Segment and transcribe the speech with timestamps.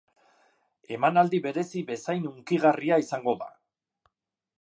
[0.95, 3.51] Emanaldi berezi bezain hunkigarria izango da.